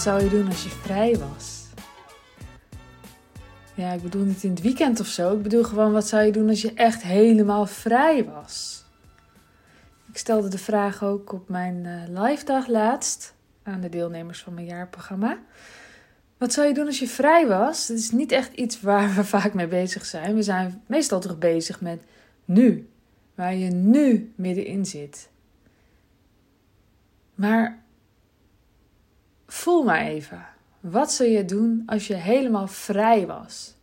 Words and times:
zou 0.00 0.22
je 0.22 0.30
doen 0.30 0.46
als 0.46 0.62
je 0.62 0.68
vrij 0.68 1.18
was? 1.18 1.64
Ja, 3.74 3.92
ik 3.92 4.02
bedoel 4.02 4.24
niet 4.24 4.42
in 4.42 4.50
het 4.50 4.60
weekend 4.60 5.00
of 5.00 5.06
zo. 5.06 5.34
Ik 5.36 5.42
bedoel 5.42 5.64
gewoon, 5.64 5.92
wat 5.92 6.08
zou 6.08 6.22
je 6.22 6.32
doen 6.32 6.48
als 6.48 6.62
je 6.62 6.72
echt 6.74 7.02
helemaal 7.02 7.66
vrij 7.66 8.24
was? 8.24 8.84
Ik 10.10 10.18
stelde 10.18 10.48
de 10.48 10.58
vraag 10.58 11.04
ook 11.04 11.32
op 11.32 11.48
mijn 11.48 11.84
uh, 11.84 12.22
live 12.22 12.44
dag 12.44 12.66
laatst 12.66 13.34
aan 13.62 13.80
de 13.80 13.88
deelnemers 13.88 14.42
van 14.42 14.54
mijn 14.54 14.66
jaarprogramma. 14.66 15.38
Wat 16.38 16.52
zou 16.52 16.66
je 16.66 16.74
doen 16.74 16.86
als 16.86 16.98
je 16.98 17.08
vrij 17.08 17.46
was? 17.46 17.88
Het 17.88 17.98
is 17.98 18.10
niet 18.10 18.32
echt 18.32 18.52
iets 18.52 18.80
waar 18.80 19.14
we 19.14 19.24
vaak 19.36 19.54
mee 19.54 19.68
bezig 19.68 20.04
zijn. 20.04 20.34
We 20.34 20.42
zijn 20.42 20.82
meestal 20.86 21.20
toch 21.20 21.38
bezig 21.38 21.80
met 21.80 22.02
nu, 22.44 22.88
waar 23.34 23.54
je 23.54 23.70
nu 23.70 24.32
middenin 24.36 24.86
zit. 24.86 25.28
Maar 27.34 27.84
voel 29.46 29.82
maar 29.82 30.00
even. 30.00 30.46
Wat 30.80 31.12
zou 31.12 31.28
je 31.28 31.44
doen 31.44 31.82
als 31.86 32.06
je 32.06 32.14
helemaal 32.14 32.66
vrij 32.66 33.26
was? 33.26 33.74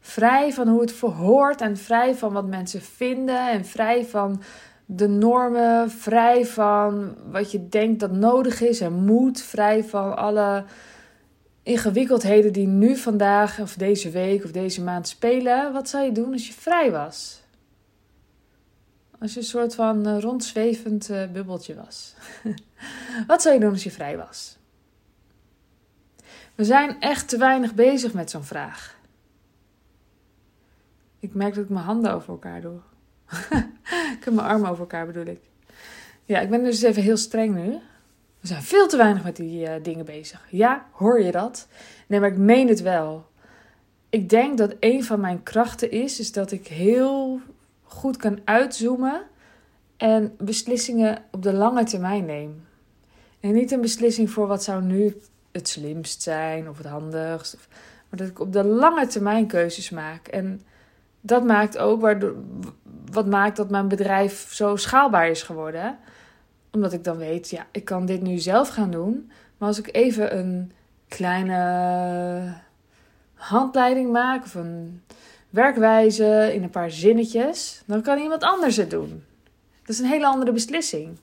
Vrij 0.00 0.52
van 0.52 0.68
hoe 0.68 0.80
het 0.80 0.92
verhoort 0.92 1.60
en 1.60 1.76
vrij 1.76 2.14
van 2.14 2.32
wat 2.32 2.46
mensen 2.46 2.82
vinden 2.82 3.50
en 3.50 3.64
vrij 3.64 4.04
van 4.04 4.42
de 4.86 5.08
normen, 5.08 5.90
vrij 5.90 6.46
van 6.46 7.16
wat 7.30 7.50
je 7.50 7.68
denkt 7.68 8.00
dat 8.00 8.12
nodig 8.12 8.60
is 8.60 8.80
en 8.80 8.92
moet, 8.92 9.42
vrij 9.42 9.84
van 9.84 10.16
alle 10.16 10.64
ingewikkeldheden 11.62 12.52
die 12.52 12.66
nu 12.66 12.96
vandaag 12.96 13.60
of 13.60 13.74
deze 13.74 14.10
week 14.10 14.44
of 14.44 14.50
deze 14.50 14.82
maand 14.82 15.08
spelen. 15.08 15.72
Wat 15.72 15.88
zou 15.88 16.04
je 16.04 16.12
doen 16.12 16.32
als 16.32 16.46
je 16.46 16.52
vrij 16.52 16.90
was? 16.90 17.42
Als 19.20 19.32
je 19.34 19.40
een 19.40 19.46
soort 19.46 19.74
van 19.74 20.06
eh, 20.06 20.20
rondzwevend 20.20 21.08
uh, 21.10 21.26
bubbeltje 21.32 21.74
was. 21.74 22.14
wat 23.26 23.42
zou 23.42 23.54
je 23.54 23.60
doen 23.60 23.70
als 23.70 23.84
je 23.84 23.90
vrij 23.90 24.16
was? 24.16 24.56
We 26.54 26.64
zijn 26.64 27.00
echt 27.00 27.28
te 27.28 27.38
weinig 27.38 27.74
bezig 27.74 28.12
met 28.12 28.30
zo'n 28.30 28.44
vraag. 28.44 28.98
Ik 31.20 31.34
merk 31.34 31.54
dat 31.54 31.64
ik 31.64 31.70
mijn 31.70 31.84
handen 31.84 32.12
over 32.12 32.28
elkaar 32.28 32.60
doe. 32.60 32.78
ik 34.18 34.24
heb 34.24 34.34
mijn 34.34 34.46
armen 34.46 34.70
over 34.70 34.80
elkaar 34.80 35.06
bedoel 35.06 35.26
ik. 35.26 35.40
Ja, 36.24 36.40
ik 36.40 36.50
ben 36.50 36.64
dus 36.64 36.82
even 36.82 37.02
heel 37.02 37.16
streng 37.16 37.54
nu. 37.54 37.78
We 38.40 38.46
zijn 38.46 38.62
veel 38.62 38.88
te 38.88 38.96
weinig 38.96 39.24
met 39.24 39.36
die 39.36 39.66
uh, 39.66 39.72
dingen 39.82 40.04
bezig. 40.04 40.46
Ja, 40.50 40.86
hoor 40.90 41.20
je 41.22 41.32
dat? 41.32 41.68
Nee, 42.06 42.20
maar 42.20 42.30
ik 42.30 42.38
meen 42.38 42.68
het 42.68 42.80
wel. 42.80 43.26
Ik 44.08 44.28
denk 44.28 44.58
dat 44.58 44.74
een 44.80 45.04
van 45.04 45.20
mijn 45.20 45.42
krachten 45.42 45.90
is, 45.90 46.20
is 46.20 46.32
dat 46.32 46.52
ik 46.52 46.66
heel 46.66 47.40
goed 47.82 48.16
kan 48.16 48.38
uitzoomen 48.44 49.22
en 49.96 50.34
beslissingen 50.38 51.24
op 51.30 51.42
de 51.42 51.52
lange 51.52 51.84
termijn 51.84 52.24
neem. 52.24 52.66
En 53.40 53.52
niet 53.52 53.72
een 53.72 53.80
beslissing 53.80 54.30
voor 54.30 54.46
wat 54.46 54.64
zou 54.64 54.82
nu 54.82 55.16
het 55.54 55.68
slimst 55.68 56.22
zijn 56.22 56.68
of 56.68 56.76
het 56.76 56.86
handigst. 56.86 57.56
Maar 58.08 58.18
dat 58.18 58.28
ik 58.28 58.40
op 58.40 58.52
de 58.52 58.64
lange 58.64 59.06
termijn 59.06 59.46
keuzes 59.46 59.90
maak. 59.90 60.26
En 60.28 60.60
dat 61.20 61.44
maakt 61.44 61.78
ook 61.78 62.00
waardoor, 62.00 62.34
wat 63.10 63.26
maakt 63.26 63.56
dat 63.56 63.70
mijn 63.70 63.88
bedrijf 63.88 64.52
zo 64.52 64.76
schaalbaar 64.76 65.28
is 65.28 65.42
geworden. 65.42 65.98
Omdat 66.72 66.92
ik 66.92 67.04
dan 67.04 67.16
weet, 67.16 67.50
ja, 67.50 67.66
ik 67.70 67.84
kan 67.84 68.06
dit 68.06 68.22
nu 68.22 68.38
zelf 68.38 68.68
gaan 68.68 68.90
doen. 68.90 69.30
Maar 69.58 69.68
als 69.68 69.78
ik 69.78 69.88
even 69.92 70.38
een 70.38 70.72
kleine 71.08 72.54
handleiding 73.34 74.12
maak 74.12 74.44
of 74.44 74.54
een 74.54 75.02
werkwijze 75.50 76.50
in 76.54 76.62
een 76.62 76.70
paar 76.70 76.90
zinnetjes, 76.90 77.82
dan 77.86 78.02
kan 78.02 78.18
iemand 78.18 78.42
anders 78.42 78.76
het 78.76 78.90
doen. 78.90 79.24
Dat 79.80 79.94
is 79.94 79.98
een 79.98 80.10
hele 80.10 80.26
andere 80.26 80.52
beslissing. 80.52 81.18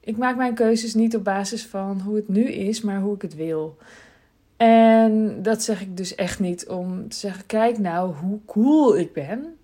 Ik 0.00 0.16
maak 0.16 0.36
mijn 0.36 0.54
keuzes 0.54 0.94
niet 0.94 1.16
op 1.16 1.24
basis 1.24 1.66
van 1.66 2.00
hoe 2.00 2.16
het 2.16 2.28
nu 2.28 2.44
is, 2.44 2.80
maar 2.80 3.00
hoe 3.00 3.14
ik 3.14 3.22
het 3.22 3.34
wil. 3.34 3.76
En 4.56 5.42
dat 5.42 5.62
zeg 5.62 5.80
ik 5.80 5.96
dus 5.96 6.14
echt 6.14 6.40
niet 6.40 6.68
om 6.68 7.08
te 7.08 7.16
zeggen: 7.16 7.46
kijk 7.46 7.78
nou 7.78 8.14
hoe 8.14 8.40
cool 8.46 8.98
ik 8.98 9.12
ben. 9.12 9.58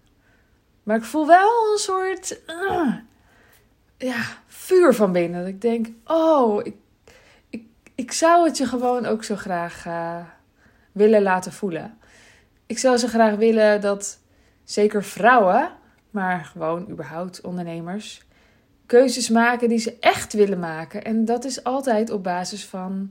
Maar 0.83 0.97
ik 0.97 1.05
voel 1.05 1.27
wel 1.27 1.73
een 1.73 1.79
soort 1.79 2.41
uh, 2.47 2.95
ja, 3.97 4.23
vuur 4.47 4.95
van 4.95 5.13
binnen. 5.13 5.41
Dat 5.41 5.49
ik 5.49 5.61
denk: 5.61 5.89
oh, 6.05 6.67
ik, 6.67 6.75
ik, 7.51 7.65
ik 7.95 8.13
zou 8.13 8.47
het 8.47 8.57
je 8.57 8.67
gewoon 8.67 9.07
ook 9.07 9.25
zo 9.25 9.37
graag 9.37 9.87
uh, 9.87 10.21
willen 10.93 11.23
laten 11.23 11.53
voelen. 11.53 11.99
Ik 12.67 12.79
zou 12.79 12.97
zo 12.97 13.07
graag 13.07 13.37
willen 13.37 13.81
dat 13.81 14.19
zeker 14.65 15.05
vrouwen, 15.05 15.71
maar 16.11 16.45
gewoon 16.45 16.91
überhaupt 16.91 17.41
ondernemers, 17.41 18.26
keuzes 18.87 19.29
maken 19.29 19.69
die 19.69 19.79
ze 19.79 19.97
echt 20.01 20.33
willen 20.33 20.59
maken. 20.59 21.05
En 21.05 21.25
dat 21.25 21.45
is 21.45 21.65
altijd 21.65 22.11
op 22.11 22.23
basis 22.23 22.65
van 22.65 23.11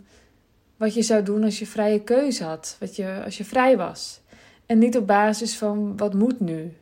wat 0.78 0.94
je 0.94 1.02
zou 1.02 1.24
doen 1.24 1.44
als 1.44 1.60
je 1.60 1.66
vrije 1.66 2.04
keuze 2.04 2.44
had, 2.44 2.78
wat 2.80 2.96
je, 2.96 3.22
als 3.24 3.38
je 3.38 3.46
vrij 3.46 3.78
was. 3.78 4.22
En 4.66 4.78
niet 4.78 4.98
op 4.98 5.08
basis 5.08 5.58
van 5.58 5.98
wat 5.98 6.14
moet 6.14 6.40
nu. 6.40 6.74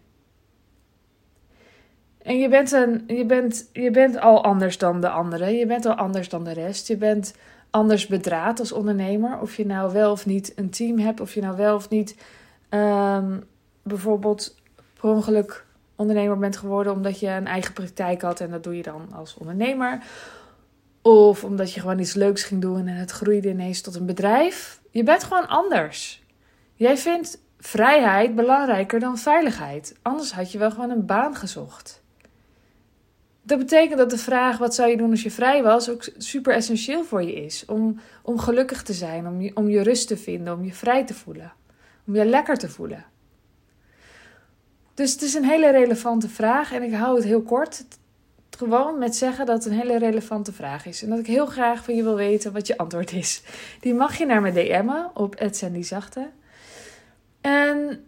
En 2.22 2.40
je 2.40 2.50
bent, 2.50 2.72
een, 2.72 3.04
je, 3.08 3.26
bent, 3.26 3.70
je 3.74 3.92
bent 3.92 4.20
al 4.20 4.44
anders 4.44 4.78
dan 4.78 5.02
de 5.02 5.10
anderen. 5.10 5.56
Je 5.56 5.66
bent 5.66 5.86
al 5.86 5.94
anders 5.94 6.30
dan 6.30 6.44
de 6.44 6.54
rest. 6.54 6.88
Je 6.88 6.98
bent 6.98 7.36
anders 7.70 8.08
bedraad 8.08 8.60
als 8.60 8.72
ondernemer. 8.72 9.40
Of 9.40 9.56
je 9.56 9.66
nou 9.66 9.94
wel 9.94 10.12
of 10.12 10.26
niet 10.26 10.54
een 10.56 10.70
team 10.70 11.00
hebt. 11.00 11.20
Of 11.20 11.34
je 11.34 11.42
nou 11.42 11.58
wel 11.58 11.76
of 11.76 11.90
niet 11.90 12.16
um, 12.70 13.44
bijvoorbeeld 13.84 14.56
per 14.94 15.10
ongeluk 15.10 15.66
ondernemer 16.04 16.38
bent 16.38 16.58
geworden 16.58 16.94
omdat 16.94 17.20
je 17.20 17.28
een 17.28 17.48
eigen 17.48 17.74
praktijk 17.74 18.22
had. 18.22 18.40
En 18.40 18.52
dat 18.52 18.64
doe 18.64 18.78
je 18.78 18.84
dan 18.84 19.14
als 19.14 19.36
ondernemer. 19.38 20.04
Of 21.02 21.44
omdat 21.44 21.74
je 21.74 21.80
gewoon 21.80 22.00
iets 22.00 22.14
leuks 22.14 22.44
ging 22.44 22.62
doen 22.62 22.88
en 22.88 22.96
het 22.96 23.12
groeide 23.12 23.50
ineens 23.50 23.82
tot 23.82 23.96
een 23.96 24.06
bedrijf. 24.06 24.82
Je 24.90 25.04
bent 25.04 25.24
gewoon 25.24 25.48
anders. 25.48 26.24
Jij 26.74 26.98
vindt 26.98 27.40
vrijheid 27.60 28.36
belangrijker 28.36 29.00
dan 29.00 29.18
veiligheid. 29.18 29.96
Anders 30.02 30.34
had 30.34 30.52
je 30.52 30.58
wel 30.58 30.72
gewoon 30.72 30.90
een 30.90 31.06
baan 31.06 31.36
gezocht. 31.36 32.02
Dat 33.42 33.58
betekent 33.58 33.98
dat 33.98 34.10
de 34.10 34.18
vraag 34.18 34.58
wat 34.58 34.76
zou 34.76 34.90
je 34.90 34.98
doen 34.98 35.10
als 35.10 35.24
je 35.24 35.32
vrij 35.32 35.64
was 35.64 35.90
ook 35.90 36.10
super 36.18 36.54
essentieel 36.54 37.04
voor 37.04 37.24
je 37.24 37.34
is. 37.34 37.66
Om, 37.66 38.00
om 38.22 38.40
gelukkig 38.40 38.84
te 38.84 38.94
zijn, 38.94 39.28
om 39.28 39.42
je, 39.42 39.56
om 39.56 39.70
je 39.70 39.82
rust 39.82 40.08
te 40.08 40.18
vinden, 40.18 40.54
om 40.54 40.64
je 40.64 40.74
vrij 40.74 41.06
te 41.06 41.14
voelen. 41.14 41.54
Om 42.08 42.16
je 42.16 42.26
lekker 42.26 42.58
te 42.58 42.70
voelen. 42.70 43.06
Dus 44.94 45.12
het 45.12 45.22
is 45.22 45.34
een 45.34 45.46
hele 45.46 45.72
relevante 45.72 46.30
vraag 46.30 46.74
en 46.74 46.84
ik 46.84 46.94
hou 46.94 47.16
het 47.16 47.26
heel 47.26 47.42
kort 47.42 47.84
gewoon 48.58 48.98
met 48.98 49.16
zeggen 49.16 49.46
dat 49.46 49.64
het 49.64 49.74
een 49.74 49.80
hele 49.80 49.98
relevante 49.98 50.54
vraag 50.54 50.86
is. 50.86 51.04
En 51.04 51.10
dat 51.10 51.20
ik 51.20 51.28
heel 51.28 51.46
graag 51.46 51.84
van 51.84 51.96
je 51.96 52.04
wil 52.04 52.16
weten 52.16 52.54
wat 52.54 52.68
je 52.68 52.78
antwoord 52.78 53.12
is. 53.12 53.44
Die 53.80 53.94
mag 53.94 54.18
je 54.18 54.26
naar 54.26 54.42
me 54.42 54.52
DM'en 54.52 55.10
op 55.14 55.36
Zachte. 55.80 56.30
En 57.42 58.06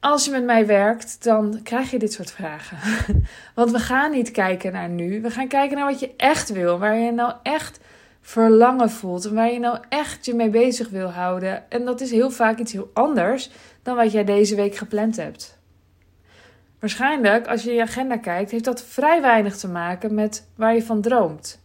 als 0.00 0.24
je 0.24 0.30
met 0.30 0.44
mij 0.44 0.66
werkt, 0.66 1.24
dan 1.24 1.60
krijg 1.62 1.90
je 1.90 1.98
dit 1.98 2.12
soort 2.12 2.30
vragen. 2.30 2.78
Want 3.54 3.70
we 3.70 3.78
gaan 3.78 4.10
niet 4.10 4.30
kijken 4.30 4.72
naar 4.72 4.88
nu. 4.88 5.20
We 5.20 5.30
gaan 5.30 5.48
kijken 5.48 5.76
naar 5.76 5.86
wat 5.86 6.00
je 6.00 6.14
echt 6.16 6.52
wil. 6.52 6.78
Waar 6.78 6.98
je 6.98 7.12
nou 7.12 7.32
echt 7.42 7.80
verlangen 8.20 8.90
voelt. 8.90 9.24
En 9.24 9.34
waar 9.34 9.52
je 9.52 9.58
nou 9.58 9.78
echt 9.88 10.24
je 10.24 10.34
mee 10.34 10.50
bezig 10.50 10.88
wil 10.88 11.08
houden. 11.08 11.70
En 11.70 11.84
dat 11.84 12.00
is 12.00 12.10
heel 12.10 12.30
vaak 12.30 12.58
iets 12.58 12.72
heel 12.72 12.90
anders 12.92 13.50
dan 13.82 13.96
wat 13.96 14.12
jij 14.12 14.24
deze 14.24 14.54
week 14.54 14.76
gepland 14.76 15.16
hebt. 15.16 15.57
Waarschijnlijk, 16.78 17.46
als 17.46 17.62
je 17.62 17.72
je 17.72 17.82
agenda 17.82 18.16
kijkt, 18.16 18.50
heeft 18.50 18.64
dat 18.64 18.82
vrij 18.82 19.20
weinig 19.20 19.56
te 19.56 19.68
maken 19.68 20.14
met 20.14 20.48
waar 20.54 20.74
je 20.74 20.82
van 20.82 21.00
droomt. 21.00 21.60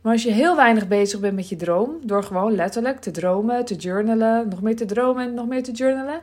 Maar 0.00 0.12
als 0.12 0.22
je 0.22 0.32
heel 0.32 0.56
weinig 0.56 0.88
bezig 0.88 1.20
bent 1.20 1.34
met 1.34 1.48
je 1.48 1.56
droom, 1.56 1.96
door 2.02 2.22
gewoon 2.22 2.54
letterlijk 2.54 3.00
te 3.00 3.10
dromen, 3.10 3.64
te 3.64 3.74
journalen, 3.74 4.48
nog 4.48 4.62
meer 4.62 4.76
te 4.76 4.84
dromen, 4.84 5.34
nog 5.34 5.46
meer 5.46 5.62
te 5.62 5.72
journalen, 5.72 6.20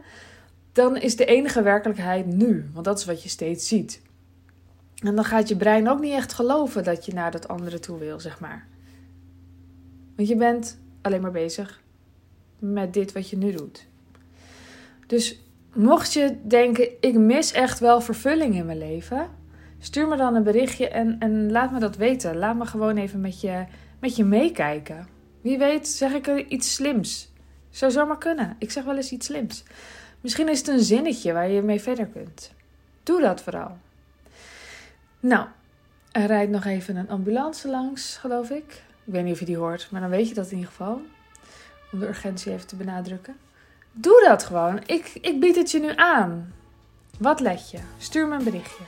dan 0.72 0.98
is 0.98 1.16
de 1.16 1.26
enige 1.26 1.62
werkelijkheid 1.62 2.26
nu, 2.26 2.70
want 2.74 2.86
dat 2.86 3.00
is 3.00 3.06
wat 3.06 3.24
je 3.24 3.30
steeds 3.30 3.68
ziet. 3.68 4.02
En 5.04 5.16
dan 5.16 5.24
gaat 5.24 5.48
je 5.48 5.56
brein 5.56 5.90
ook 5.90 6.00
niet 6.00 6.14
echt 6.14 6.34
geloven 6.34 6.84
dat 6.84 7.06
je 7.06 7.14
naar 7.14 7.32
dat 7.32 7.48
andere 7.48 7.80
toe 7.80 8.00
wil, 8.00 8.20
zeg 8.20 8.40
maar. 8.40 8.68
Want 10.16 10.28
je 10.28 10.36
bent 10.36 10.80
alleen 11.02 11.22
maar 11.22 11.32
bezig 11.32 11.82
met 12.60 12.94
dit 12.94 13.12
wat 13.12 13.30
je 13.30 13.38
nu 13.38 13.52
doet. 13.52 13.86
Dus 15.08 15.40
Mocht 15.80 16.14
je 16.14 16.38
denken, 16.44 16.90
ik 17.00 17.16
mis 17.16 17.52
echt 17.52 17.80
wel 17.80 18.02
vervulling 18.02 18.56
in 18.56 18.66
mijn 18.66 18.78
leven, 18.78 19.30
stuur 19.80 20.08
me 20.08 20.16
dan 20.16 20.36
een 20.36 20.44
berichtje 20.44 20.88
en, 20.88 21.16
en 21.20 21.52
laat 21.52 21.72
me 21.72 21.80
dat 21.80 21.96
weten. 21.96 22.38
Laat 22.38 22.56
me 22.56 22.66
gewoon 22.66 22.98
even 22.98 23.22
met 23.22 23.42
je, 23.42 23.66
met 24.00 24.16
je 24.16 24.24
meekijken. 24.24 25.08
Wie 25.42 25.58
weet 25.58 25.88
zeg 25.88 26.14
ik 26.14 26.28
er 26.28 26.46
iets 26.46 26.74
slims. 26.74 27.32
Zou 27.70 27.92
zomaar 27.92 28.18
kunnen. 28.18 28.56
Ik 28.58 28.72
zeg 28.72 28.84
wel 28.84 28.96
eens 28.96 29.12
iets 29.12 29.26
slims. 29.26 29.64
Misschien 30.22 30.50
is 30.50 30.58
het 30.58 30.68
een 30.68 30.80
zinnetje 30.80 31.34
waar 31.34 31.50
je 31.50 31.62
mee 31.62 31.82
verder 31.82 32.06
kunt. 32.06 32.52
Doe 33.04 33.22
dat 33.22 33.42
vooral. 33.42 33.78
Nou, 35.20 35.48
er 36.12 36.26
rijdt 36.26 36.52
nog 36.52 36.66
even 36.66 36.96
een 36.96 37.10
ambulance 37.10 37.70
langs, 37.70 38.18
geloof 38.18 38.50
ik. 38.50 38.84
Ik 39.04 39.14
weet 39.14 39.24
niet 39.24 39.34
of 39.34 39.40
je 39.40 39.46
die 39.46 39.58
hoort, 39.58 39.88
maar 39.92 40.02
dan 40.02 40.10
weet 40.10 40.28
je 40.28 40.34
dat 40.34 40.46
in 40.46 40.58
ieder 40.58 40.72
geval. 40.72 41.02
Om 41.92 42.00
de 42.00 42.08
urgentie 42.08 42.52
even 42.52 42.68
te 42.68 42.76
benadrukken. 42.76 43.36
Doe 43.92 44.24
dat 44.28 44.44
gewoon. 44.44 44.80
Ik, 44.86 45.18
ik 45.22 45.40
bied 45.40 45.56
het 45.56 45.72
je 45.72 45.80
nu 45.80 45.92
aan. 45.96 46.54
Wat 47.20 47.40
let 47.40 47.72
je? 47.72 47.78
Stuur 47.98 48.28
me 48.28 48.36
een 48.36 48.44
berichtje. 48.44 48.84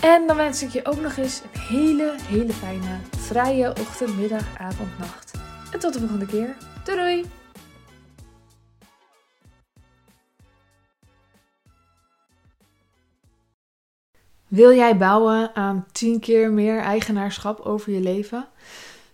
En 0.00 0.26
dan 0.26 0.36
wens 0.36 0.62
ik 0.62 0.70
je 0.70 0.86
ook 0.86 1.00
nog 1.00 1.16
eens 1.16 1.42
een 1.42 1.60
hele, 1.60 2.14
hele 2.22 2.52
fijne 2.52 2.98
vrije 3.16 3.68
ochtend, 3.80 4.16
middag, 4.16 4.58
avond, 4.58 4.98
nacht. 4.98 5.32
En 5.72 5.78
tot 5.78 5.92
de 5.92 5.98
volgende 5.98 6.26
keer. 6.26 6.56
Doei 6.84 6.98
doei! 6.98 7.24
Wil 14.48 14.72
jij 14.74 14.96
bouwen 14.96 15.54
aan 15.54 15.86
10 15.92 16.20
keer 16.20 16.50
meer 16.50 16.80
eigenaarschap 16.80 17.60
over 17.60 17.92
je 17.92 18.00
leven? 18.00 18.48